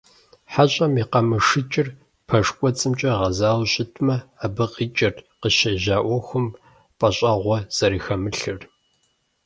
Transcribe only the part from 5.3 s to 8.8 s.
къыщӏежьа Ӏуэхум пӀэщӀэгъуэ зэрыхэмылъыр.